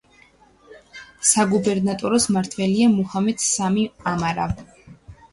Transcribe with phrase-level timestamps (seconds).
[1.31, 4.47] საგუბერნატოროს მმართველია მუჰამედ სამი ამარა.